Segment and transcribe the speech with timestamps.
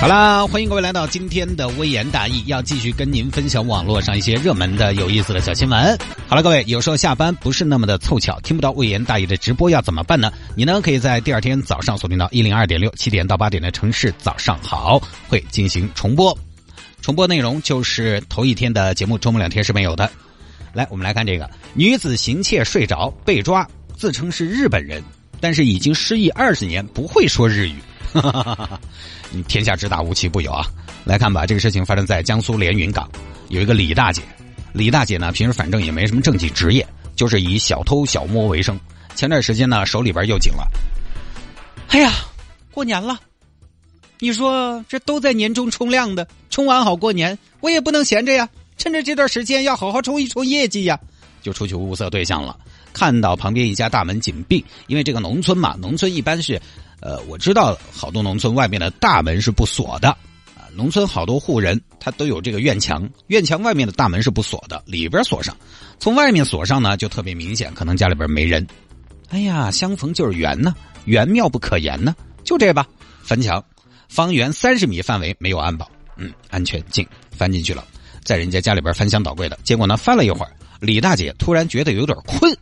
[0.00, 5.98] 好啦，欢迎各位来到今天的微言大义，要继续跟您分享网络上一些热门的、有意思的小新闻。
[6.26, 10.32] 好了，各位，有时候下班不是那么的凑巧，听不到微言大义的直播要怎么办呢？
[10.56, 14.98] 你呢可以在第二天早上锁定到一零二点六七点到八点的城市早上好
[15.28, 16.36] 会进行重播，
[17.02, 20.10] 重播内容就是头一天的节目，周末两天是没有的。
[20.72, 25.04] 来，我们来看这个女子行窃睡着被抓，自称是日本人，
[25.42, 27.74] 但是已经失忆二十年，不会说日语。
[28.12, 28.80] 哈哈哈
[29.46, 30.66] 天下之大无奇不有啊！
[31.04, 33.08] 来看吧，这个事情发生在江苏连云港，
[33.48, 34.22] 有一个李大姐。
[34.72, 38.78] 李大姐呢，平时反正也没什么正经职业，就是以小偷小摸为生。
[39.14, 40.66] 前段时间呢，手里边又紧了。
[41.88, 42.12] 哎呀，
[42.72, 43.18] 过年了，
[44.18, 50.98] 你说这都在年终冲量的，冲完好过年，我也不能闲着呀，趁着这段时间要好好冲一冲业绩呀，
[51.42, 52.56] 就出去物色对象了。
[52.92, 56.60] 看到旁边一家大门紧闭，因为这个农村嘛，农村一般是。
[57.00, 60.10] 呃，我知道好多农村外面的大门是不锁的，
[60.54, 65.56] 啊，农村好多户人他都有这个院墙，院墙外面的大门是不锁的，里边锁上，
[65.98, 68.66] 从外面锁上呢就特别明显，可能家里边没人。
[69.30, 72.86] 哎呀，相逢就是缘呢，缘妙不可言呢，就这吧。
[73.22, 73.64] 翻墙，
[74.08, 77.84] 方圆三十米范围没有安保，嗯，安全进翻进去了，
[78.24, 82.54] 在人家家里边翻箱倒柜的结果呢，翻了一会儿，李大姐突然觉得有点困。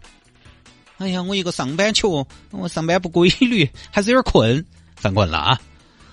[0.99, 4.65] 哎呀，我一个上班族，我上班不规律， 还是有点困，
[4.97, 5.61] 犯困了啊！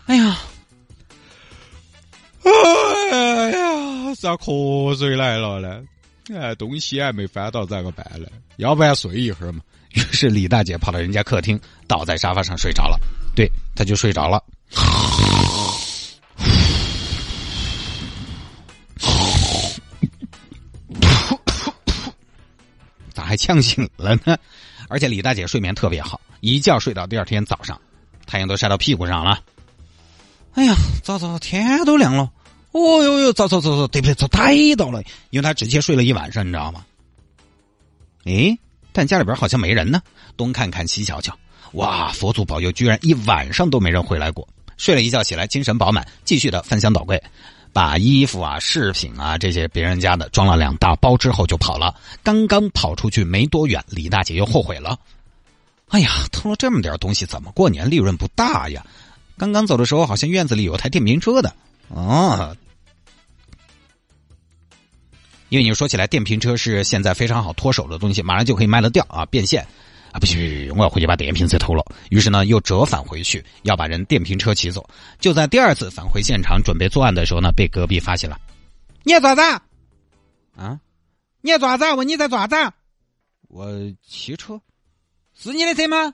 [0.05, 0.37] 哎呀，
[2.43, 5.81] 哎呀，咋瞌睡来了呢？
[6.35, 8.27] 哎，东西还没翻到，咋个办呢？
[8.57, 9.61] 要不然睡一会儿嘛。
[9.93, 12.99] 于是李大姐跑到人家客厅，倒在沙发上睡着了。
[13.35, 14.43] 对，她就睡着了。
[23.13, 24.37] 咋还呛醒了呢？
[24.87, 27.79] 而且李大姐睡眠特别好，一觉睡到第二天早上，
[28.25, 29.39] 太阳都晒到屁股上了。
[30.53, 32.31] 哎呀，早早天都亮了，
[32.71, 34.13] 哦哟哟，早早早早，对不对？
[34.13, 36.85] 早逮到了，因为她直接睡了一晚上，你知道吗？
[38.23, 38.57] 哎，
[38.93, 40.01] 但家里边好像没人呢，
[40.37, 41.37] 东看看西瞧瞧，
[41.73, 44.47] 哇，佛祖保佑，居然一晚上都没人回来过。
[44.77, 47.21] 睡了一觉起来，精神饱满，继续的翻箱倒柜。
[47.75, 51.93] 把衣服啊、饰品啊这些别人家的装了两大包之后就跑了。
[52.23, 54.97] 刚刚跑出去没多远，李大姐又后悔了。
[55.89, 58.85] 哎呀，偷了这么点东西，怎么过年利润不大呀？
[59.37, 61.53] 刚刚走的时候，好像院子里有台电瓶车的
[61.93, 62.55] 啊。
[65.49, 69.67] 因为你说起来，电瓶车是现在非常好脱手的东西，马上就可以卖得掉啊，变现。
[70.15, 71.83] 啊，不行，我要回去把电瓶车偷了。
[72.09, 74.89] 于是呢，又折返回去，要把人电瓶车骑走。
[75.19, 78.39] 就在第二次返回现场准备作案的时候呢，被隔壁发现了。
[79.03, 79.41] 你要抓子？
[80.55, 80.79] 啊？
[81.41, 81.93] 你要做啥子？
[81.95, 82.55] 问你在抓子？
[83.49, 83.69] 我
[84.07, 84.61] 骑车，
[85.33, 86.13] 是你的车吗？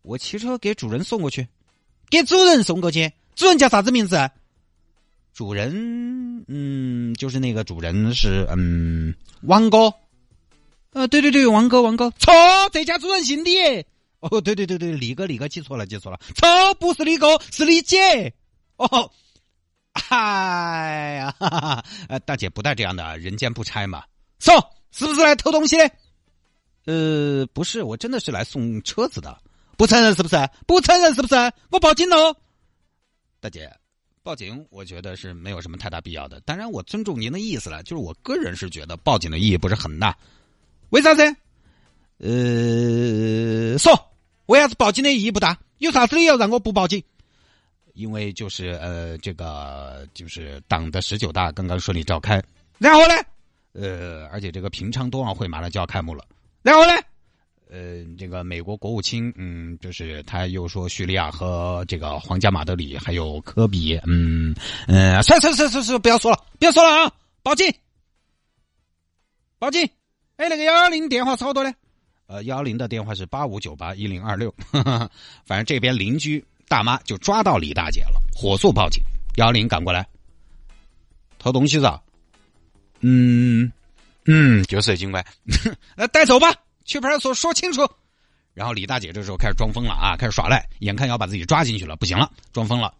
[0.00, 1.46] 我骑车给主人送过去，
[2.08, 3.12] 给主人送过去。
[3.36, 4.16] 主人叫啥子名字？
[5.34, 9.92] 主人，嗯，就是那个主人是嗯，王哥。
[10.98, 12.34] 呃，对对对，王哥，王哥，错，
[12.72, 13.56] 这家主人姓李。
[14.18, 18.34] 哦，对对对对，李哥，李哥，记错了，记错了，错，不是李哥，是李姐。
[18.78, 19.08] 哦，
[20.10, 24.02] 哎呀，哈哈呃，大姐不带这样的，人间不拆嘛。
[24.40, 24.54] 说，
[24.90, 25.76] 是不是来偷东西？
[26.86, 29.40] 呃，不是，我真的是来送车子的。
[29.76, 30.36] 不承认是不是？
[30.66, 31.36] 不承认是不是？
[31.70, 32.34] 我报警喽。
[33.38, 33.72] 大姐，
[34.24, 36.40] 报警，我觉得是没有什么太大必要的。
[36.40, 40.18] 当然，我尊重您的意思了，就是我个人是觉得报警的意义不是很大。
[40.90, 41.22] 为啥子？
[42.18, 44.10] 呃，说
[44.46, 45.56] 为啥子报警的意义不大？
[45.78, 47.02] 有啥子理由让我不报警？
[47.94, 52.42] 因为就是呃，这个就是党的十九大刚刚顺利召开，
[52.78, 53.14] 然后呢，
[53.72, 56.24] 呃，而且这个平昌冬奥会马上就要开幕了，
[56.62, 56.92] 然后呢，
[57.68, 64.54] 呃，这个美国国务卿，嗯，就是他又说叙利亚和这个皇家马德里还有科比，嗯
[64.86, 67.12] 嗯，算算算算算，不要说了，不要说了啊，
[67.42, 67.72] 报警，
[69.58, 69.88] 报警。
[70.38, 71.74] 哎，那个幺幺零电话是好多呢？
[72.28, 74.54] 呃，幺幺零的电话是八五九八一零二六。
[75.44, 79.02] 反正这边邻居大妈就抓到李大姐了，火速报警。
[79.34, 80.06] 幺幺零赶过来，
[81.40, 81.86] 偷东西是？
[83.00, 83.72] 嗯
[84.26, 85.24] 嗯，就是警官，
[85.96, 87.84] 那带走吧，去派出所说清楚。
[88.54, 92.94] 然后李大姐这时候开始装疯了啊，开始耍赖，眼看要把自己抓进去了，不行了，装疯了。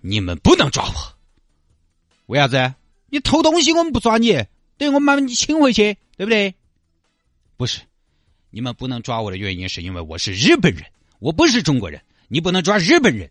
[0.00, 0.92] 你们不能抓我，
[2.26, 2.74] 为啥子？
[3.08, 4.32] 你偷东西，我们不抓你。
[4.76, 6.52] 等于我们把你请回去，对不对？
[7.56, 7.80] 不是，
[8.50, 10.84] 你们不能抓我的原因是因为我是日本人，
[11.20, 12.02] 我不是中国人。
[12.26, 13.30] 你不能抓日本人。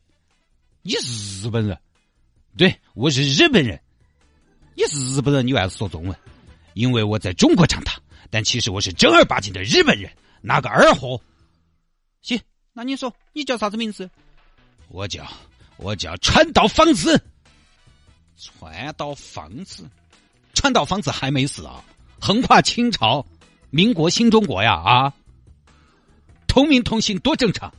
[0.84, 1.78] 你是日本人？
[2.56, 3.78] 对，我是日本人。
[4.74, 6.18] 你是日本人，你为啥说中文？
[6.76, 8.00] 因为我在中国长大，
[8.30, 10.10] 但其实我是正儿八经的日本人。
[10.42, 11.22] 哪个二货？
[12.22, 12.40] 行，
[12.72, 14.10] 那你说你叫啥子名字？
[14.88, 15.30] 我叫
[15.76, 17.22] 我叫川岛芳子。
[18.38, 19.86] 川岛芳子，
[20.54, 21.84] 川岛芳子还没死啊！
[22.20, 23.26] 横跨清朝、
[23.70, 25.14] 民国、新中国呀啊！
[26.48, 27.74] 同名同姓多正常。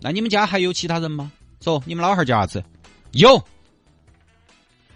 [0.00, 1.30] 那你们家还有其他人吗？
[1.60, 2.62] 走你们老汉叫啥子？
[3.12, 3.42] 有，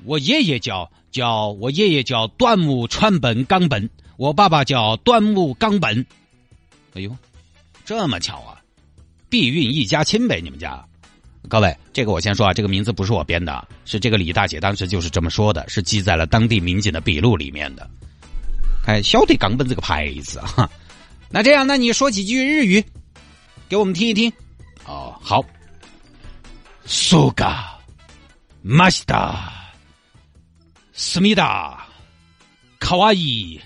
[0.05, 6.06] 我爷爷叫叫我爷爷叫端木川本冈本，我爸爸叫端木冈本。
[6.94, 7.17] 哎呦，
[7.85, 8.61] 这么巧啊！
[9.29, 10.85] 避孕一家亲呗，你们家。
[11.49, 17.89] 各位，这个我先说啊，这个名字不是我编的，是这个李大姐当时就是这么说的，是记在了当地民警的笔录里面的。
[18.87, 20.69] 哎，晓得冈本这个牌子哈。
[21.31, 22.84] 那这样，那你说几句日语，
[23.69, 24.32] 给我们听一听。
[24.84, 25.44] 哦，好。
[26.84, 27.79] 苏嘎，
[28.61, 29.52] 马西达，
[30.93, 31.87] 思密达，
[32.81, 33.58] 卡哇伊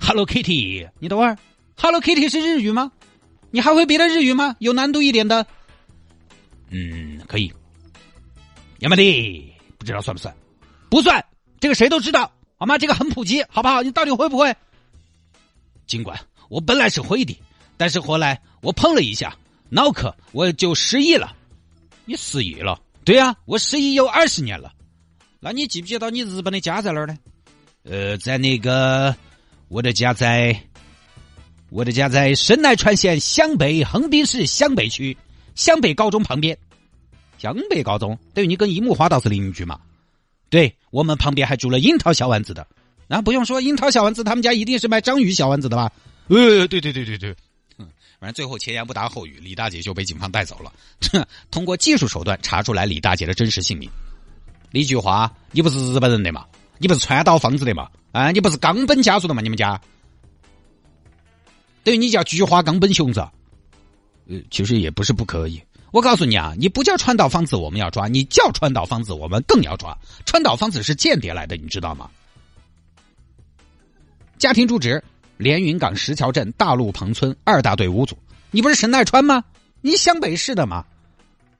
[0.00, 1.38] ，Hello Kitty，你等会儿
[1.76, 2.90] ，Hello Kitty 是日语吗？
[3.52, 4.56] 你还会别的日语吗？
[4.58, 5.46] 有难度一点的？
[6.70, 7.52] 嗯，可以。
[8.80, 10.34] 亚麻地不知道算不算？
[10.90, 11.24] 不算，
[11.60, 12.30] 这个谁都知道，
[12.60, 12.76] 好吗？
[12.76, 13.82] 这个很普及，好不好？
[13.82, 14.54] 你到底会不会？
[15.86, 16.20] 尽管
[16.50, 17.40] 我本来是会的，
[17.78, 19.34] 但是后来我碰了一下
[19.70, 21.34] 脑壳，我就失忆了。
[22.04, 22.78] 你失忆了？
[23.02, 24.70] 对呀，我失忆有二十年了。
[25.40, 27.16] 那你记不记得你日本的家在哪儿呢？
[27.84, 29.16] 呃，在那个
[29.68, 30.54] 我的家在，
[31.70, 35.16] 我的家在神奈川县湘北横滨市湘北区
[35.54, 36.58] 湘北高中旁边。
[37.38, 39.80] 湘北高中等于你跟樱木花道是邻居嘛？
[40.50, 42.66] 对我们旁边还住了樱桃小丸子的。
[43.06, 45.90] 那不用说，樱桃小丸子他们家一定是卖章鱼小丸子的吧？
[46.28, 47.34] 呃，对对对对对。
[48.20, 50.70] 反正最后前言不搭后语，李大姐就被警方带走了。
[51.50, 53.88] 通过技术手段查出来李大姐的真实姓名。
[54.72, 56.44] 一句话，你不是日本人的嘛？
[56.76, 57.88] 你不是川岛芳子的嘛？
[58.12, 59.40] 啊，你不是冈本家族的嘛？
[59.40, 59.80] 你们家
[61.82, 63.20] 等于你叫菊花冈本雄子。
[64.28, 65.60] 呃，其实也不是不可以。
[65.92, 69.96] 我告诉你啊，你不叫川岛芳子，我们要抓；你叫川岛芳子，我们更要抓。
[70.24, 72.08] 川岛芳子是间谍来的，你知道吗？
[74.38, 75.02] 家庭住址。
[75.36, 78.14] 连云港石桥镇大路旁村二大队五组，
[78.50, 79.42] 你不是神奈川吗？
[79.80, 80.84] 你湘北市的吗？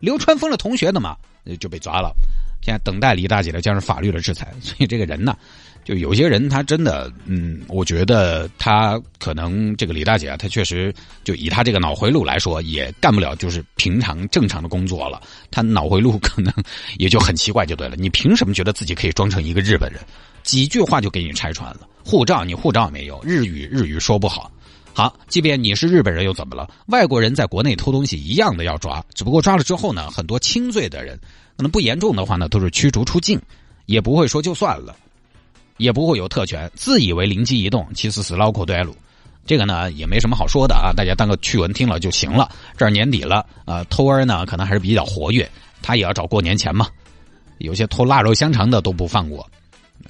[0.01, 1.17] 流川枫的同学的吗，
[1.59, 2.15] 就被抓了。
[2.61, 4.53] 现在等待李大姐的将是法律的制裁。
[4.61, 5.37] 所以这个人呢，
[5.85, 15.21] 就有些人他真的，嗯，我觉得他可能这个李大姐啊，她确实就以她这个脑回路来说，也干不了就是平常正常的工作了。
[15.51, 16.53] 她脑回路可能
[16.99, 17.97] 也就很奇怪，就对了。
[17.99, 20.01] 你凭什么觉得自己可以装成一个日本人？
[20.43, 21.87] 几句话就给你拆穿了。
[22.03, 24.51] 护照，你护照没有，日语日语说不好。
[24.93, 26.69] 好，即便你是日本人又怎么了？
[26.87, 31.19] 外国人在国内偷东西一样的要抓，只不过抓了之后呢，很多轻罪的人，
[31.61, 33.39] 可能不严重的话呢，都是驱逐出境，
[33.85, 34.97] 也不会说就算了，
[35.77, 38.97] 也不会有特权，自以为灵机一动，其实是脑壳短路。
[39.45, 42.51] 这个呢也没什么好说的啊，大家当个趣闻听了就行了。
[42.79, 45.47] 这儿年底了，呃，偷儿呢可能还是比较活跃，
[45.83, 46.89] 他也要找过年前嘛。
[47.59, 49.47] 有些偷腊肉香肠的都不放过。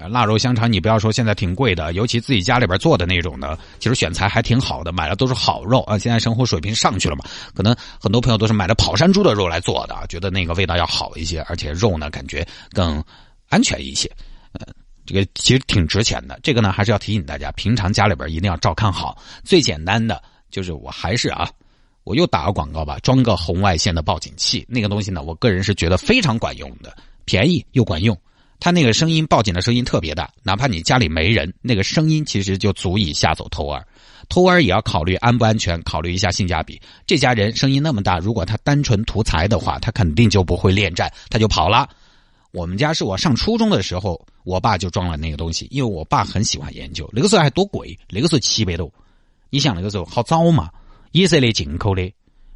[0.08, 5.98] 腊肉香肠，你不要说现在挺贵的，尤其自己家里边做的那种呢，其实选材还挺好的，买的都是好肉啊。
[5.98, 13.02] 现在生活水平上去了嘛，可能很多朋友都是买的跑山猪的肉来做的，觉得那个味道要好一些，而且肉呢感觉更
[13.48, 14.10] 安全一些。
[14.52, 14.66] 呃，
[15.04, 16.38] 这个其实挺值钱的。
[16.42, 19.20] 这个呢还是要提醒大家，平常家里边一定要照看好。
[19.44, 21.50] 最简单的就是我还是啊，
[22.04, 28.16] 我又打个广告吧，装个红外线的报警器，那个东西呢，我个人是觉得非常管用的，便宜又管用。
[28.60, 33.84] 他那个声音报警的声音特别大，哪怕你家里没人，那个声音其实就足以吓走偷儿。
[34.28, 36.80] 偷儿也要考虑安不安全，考虑一下性价比。
[37.06, 41.88] 这家人声音那么大，如果他单纯图财的话，他肯定就不会恋战，他就跑了。
[42.52, 47.08] 我们家是我上初中的时候，我爸就装了那个东西，因为我爸很喜欢研究。
[47.12, 48.92] 那个时候还多贵，那个时候七百多。
[49.48, 50.68] 你想那个时候好早嘛，
[51.12, 52.12] 以色列进口的。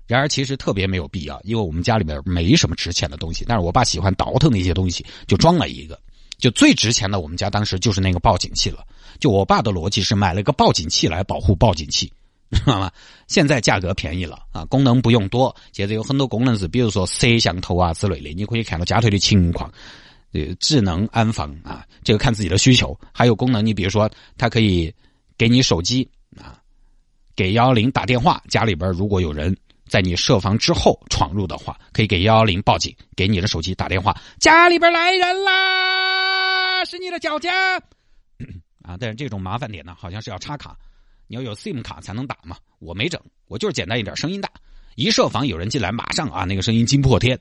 [0.07, 3.45] 然而其实特别没有必要，因为我们家里面没什么值钱的东西。
[3.49, 5.99] 但是我爸喜欢倒腾那些东西，就装了一个。
[6.37, 8.85] 就最值钱的，我们家当时就是那个报警器了。
[9.19, 12.13] 就我爸的逻辑是买了个报警器来保护报警器，
[12.51, 12.91] 知道吗？
[13.29, 15.55] 现在价格便宜了啊，功能不用多。
[15.73, 19.73] 现在有很多功能是，比如说摄像头啊之类的，你可以看到家头的情况。
[20.33, 22.99] 呃，智能安防啊，这个看自己的需求。
[23.13, 24.93] 还有功能，你比如说它可以
[25.39, 26.07] 给你手机
[26.37, 26.59] 啊，
[27.37, 28.43] 给幺幺零打电话。
[28.49, 29.57] 家里边如果有人。
[29.89, 37.77] 在你设防之后闯入的话，可以给幺幺零报警，给你的手机打电话，家里边来人啦，是你的脚家
[38.83, 38.97] 啊！
[38.99, 40.77] 但是这种麻烦点呢，好像是要插卡，
[41.27, 42.57] 你要有 SIM 卡才能打嘛。
[42.79, 44.51] 我没整，我就是简单一点，声音大。
[44.95, 47.39] 一设防有人进来，马上啊那个声音惊破天，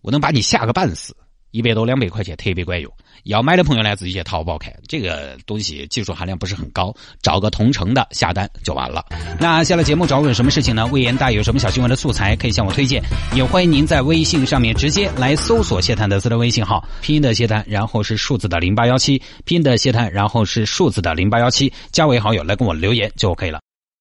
[0.00, 1.16] 我能把你吓个半死。
[1.54, 2.92] 一百多两百块钱特别管用，
[3.22, 6.92] 要买的朋友呢自己去淘宝看，这个东西技术含量不是很高，
[7.22, 9.06] 找个同城的下单就完了。
[9.38, 10.84] 那下了节目找我有什么事情呢？
[10.86, 13.00] 魏延大有什么小新闻的素材可以向我推荐，
[13.36, 23.60] 也欢迎您在微信上面直接来搜索谢探德斯的微信号，拼音的谢探，然后是数字的零八幺七，拼音的谢探，然后是数字的零八幺七，加为好友来跟我留言就可以了。